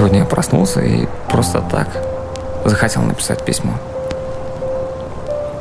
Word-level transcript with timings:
Сегодня 0.00 0.20
я 0.20 0.24
проснулся 0.24 0.80
и 0.80 1.06
просто 1.28 1.60
так 1.60 1.86
захотел 2.64 3.02
написать 3.02 3.44
письмо. 3.44 3.72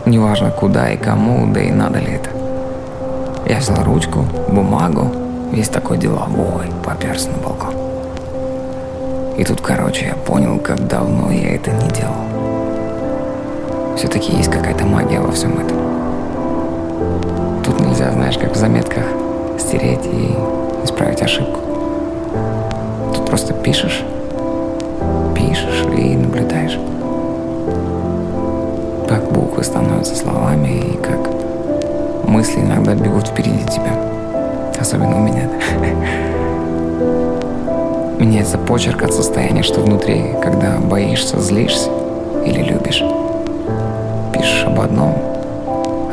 Неважно 0.06 0.50
куда 0.50 0.90
и 0.92 0.96
кому, 0.96 1.52
да 1.52 1.60
и 1.60 1.72
надо 1.72 2.00
ли 2.00 2.13
это. 2.13 2.29
Я 3.46 3.60
взял 3.60 3.83
ручку, 3.83 4.26
бумагу, 4.47 5.12
весь 5.52 5.67
такой 5.67 5.97
деловой, 5.97 6.67
поперся 6.86 7.29
на 7.31 7.38
балкон. 7.40 7.74
И 9.38 9.44
тут, 9.44 9.60
короче, 9.60 10.06
я 10.06 10.15
понял, 10.15 10.58
как 10.60 10.87
давно 10.87 11.29
я 11.31 11.56
это 11.56 11.71
не 11.71 11.90
делал. 11.90 12.15
Все-таки 13.97 14.31
есть 14.31 14.49
какая-то 14.49 14.85
магия 14.85 15.19
во 15.19 15.33
всем 15.33 15.51
этом. 15.60 15.78
Тут 17.66 17.81
нельзя, 17.81 18.09
знаешь, 18.13 18.38
как 18.38 18.53
в 18.53 18.58
заметках, 18.58 19.03
стереть 19.59 20.05
и 20.05 20.34
исправить 20.85 21.22
ошибку. 21.22 21.60
Тут 23.14 23.26
просто 23.26 23.54
пишешь, 23.54 24.02
пишешь 25.59 25.86
и 25.98 26.16
наблюдаешь. 26.16 26.80
Как 29.08 29.31
буквы 29.31 29.63
становятся 29.63 30.16
словами 30.16 30.67
и 30.67 30.98
как 30.98 31.20
мысли 32.27 32.62
иногда 32.62 32.94
бегут 32.94 33.27
впереди 33.27 33.66
тебя. 33.66 33.94
Особенно 34.80 35.17
у 35.17 35.20
меня. 35.20 35.50
Меняется 38.20 38.58
почерк 38.58 39.03
от 39.03 39.14
состояния, 39.14 39.64
что 39.64 39.81
внутри, 39.81 40.23
когда 40.41 40.77
боишься, 40.77 41.40
злишься 41.40 41.89
или 42.45 42.62
любишь. 42.62 43.03
Пишешь 44.34 44.66
об 44.66 44.80
одном, 44.80 45.16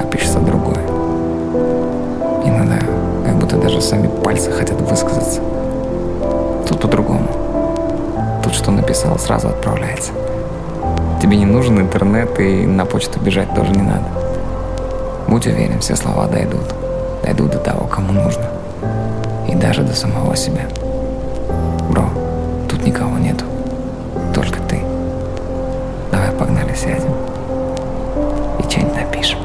а 0.00 0.04
пишется 0.10 0.40
другое. 0.40 0.84
Иногда 2.44 2.78
как 3.24 3.36
будто 3.36 3.56
даже 3.56 3.80
сами 3.80 4.08
пальцы 4.24 4.50
хотят 4.50 4.80
высказаться. 4.80 5.40
Тут 6.68 6.80
по-другому. 6.80 7.45
Тут 8.46 8.54
что 8.54 8.70
написал, 8.70 9.18
сразу 9.18 9.48
отправляется. 9.48 10.12
Тебе 11.20 11.36
не 11.36 11.44
нужен 11.44 11.80
интернет 11.80 12.38
и 12.38 12.64
на 12.64 12.86
почту 12.86 13.18
бежать 13.18 13.52
тоже 13.56 13.72
не 13.72 13.82
надо. 13.82 14.04
Будь 15.26 15.48
уверен, 15.48 15.80
все 15.80 15.96
слова 15.96 16.28
дойдут. 16.28 16.72
Дойдут 17.24 17.50
до 17.50 17.58
того, 17.58 17.88
кому 17.88 18.12
нужно. 18.12 18.44
И 19.48 19.54
даже 19.56 19.82
до 19.82 19.96
самого 19.96 20.36
себя. 20.36 20.62
Бро, 21.90 22.04
тут 22.68 22.86
никого 22.86 23.18
нету. 23.18 23.44
Только 24.32 24.60
ты. 24.68 24.80
Давай 26.12 26.30
погнали 26.30 26.72
сядем. 26.76 27.10
И 28.60 28.70
что-нибудь 28.70 28.94
напишем. 28.94 29.40